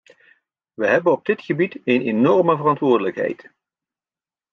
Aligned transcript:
We 0.73 0.87
hebben 0.87 1.11
op 1.11 1.25
dit 1.25 1.41
gebied 1.41 1.81
een 1.83 2.01
enorme 2.01 2.57
verantwoordelijkheid. 2.57 3.51